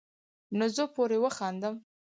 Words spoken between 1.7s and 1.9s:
ـ